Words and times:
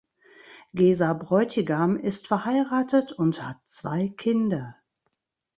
Gesa 0.73 1.13
Bräutigam 1.13 1.95
ist 1.95 2.25
verheiratet 2.25 3.11
und 3.13 3.43
hat 3.47 3.57
zwei 3.65 4.07
Kinder. 4.09 4.73